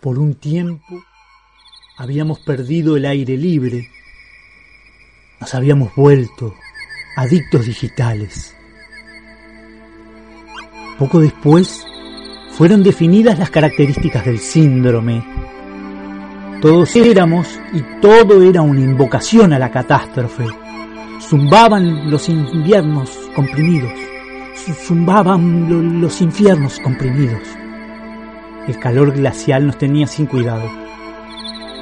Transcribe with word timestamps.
Por 0.00 0.18
un 0.18 0.34
tiempo 0.34 1.04
habíamos 1.98 2.40
perdido 2.40 2.96
el 2.96 3.04
aire 3.04 3.36
libre, 3.36 3.90
nos 5.38 5.54
habíamos 5.54 5.94
vuelto 5.94 6.54
adictos 7.16 7.66
digitales. 7.66 8.56
Poco 10.98 11.20
después 11.20 11.84
fueron 12.52 12.82
definidas 12.82 13.38
las 13.38 13.50
características 13.50 14.24
del 14.24 14.38
síndrome. 14.38 15.22
Todos 16.62 16.96
éramos 16.96 17.60
y 17.74 17.82
todo 18.00 18.42
era 18.42 18.62
una 18.62 18.80
invocación 18.80 19.52
a 19.52 19.58
la 19.58 19.70
catástrofe. 19.70 20.46
Zumbaban 21.20 22.10
los 22.10 22.26
inviernos 22.30 23.10
comprimidos, 23.34 23.92
zumbaban 24.86 26.00
los 26.00 26.22
infiernos 26.22 26.80
comprimidos. 26.80 27.59
El 28.68 28.78
calor 28.78 29.12
glacial 29.12 29.66
nos 29.66 29.78
tenía 29.78 30.06
sin 30.06 30.26
cuidado. 30.26 30.70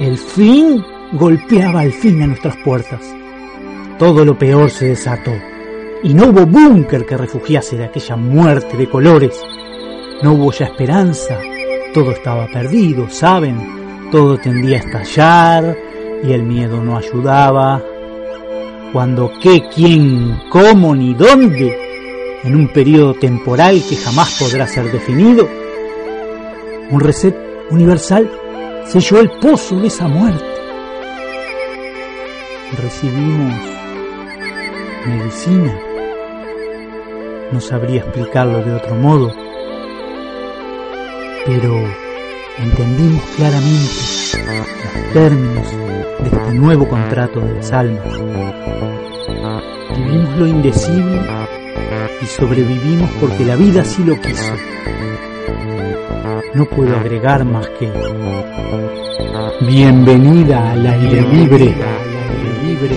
El 0.00 0.18
fin 0.18 0.84
golpeaba 1.12 1.80
al 1.80 1.92
fin 1.92 2.22
a 2.22 2.26
nuestras 2.26 2.56
puertas. 2.58 3.00
Todo 3.98 4.24
lo 4.24 4.36
peor 4.36 4.70
se 4.70 4.88
desató. 4.88 5.32
Y 6.02 6.12
no 6.12 6.26
hubo 6.26 6.44
búnker 6.46 7.06
que 7.06 7.16
refugiase 7.16 7.76
de 7.76 7.84
aquella 7.84 8.16
muerte 8.16 8.76
de 8.76 8.90
colores. 8.90 9.40
No 10.22 10.32
hubo 10.32 10.52
ya 10.52 10.66
esperanza. 10.66 11.38
Todo 11.94 12.10
estaba 12.10 12.46
perdido, 12.48 13.08
¿saben? 13.08 14.10
Todo 14.10 14.36
tendía 14.36 14.78
a 14.78 14.80
estallar 14.80 15.76
y 16.24 16.32
el 16.32 16.42
miedo 16.42 16.82
no 16.82 16.96
ayudaba. 16.96 17.82
Cuando 18.92 19.32
qué, 19.40 19.62
quién, 19.74 20.40
cómo 20.50 20.94
ni 20.94 21.14
dónde, 21.14 21.76
en 22.42 22.56
un 22.56 22.68
periodo 22.68 23.14
temporal 23.14 23.82
que 23.88 23.96
jamás 23.96 24.36
podrá 24.38 24.66
ser 24.66 24.90
definido, 24.92 25.48
un 26.90 27.00
reset 27.00 27.34
universal 27.70 28.30
selló 28.86 29.20
el 29.20 29.30
pozo 29.40 29.76
de 29.80 29.86
esa 29.86 30.06
muerte. 30.08 30.44
Recibimos 32.82 33.54
medicina. 35.06 35.78
No 37.52 37.60
sabría 37.60 38.00
explicarlo 38.00 38.64
de 38.64 38.72
otro 38.72 38.94
modo, 38.96 39.32
pero 41.46 41.74
entendimos 42.58 43.22
claramente 43.36 43.90
los 44.92 45.12
términos 45.12 45.72
de 46.20 46.28
este 46.28 46.54
nuevo 46.54 46.88
contrato 46.88 47.40
de 47.40 47.54
las 47.54 47.72
almas. 47.72 48.04
Vivimos 49.96 50.36
lo 50.36 50.46
indecible 50.46 51.20
y 52.20 52.26
sobrevivimos 52.26 53.10
porque 53.20 53.44
la 53.44 53.56
vida 53.56 53.82
así 53.82 54.02
lo 54.02 54.20
quiso. 54.20 54.52
No 56.54 56.64
puedo 56.64 56.96
agregar 56.96 57.44
más 57.44 57.68
que 57.78 57.92
bienvenida 59.60 60.72
al 60.72 60.86
aire 60.86 61.20
libre. 61.20 61.74
Libre. 62.64 62.96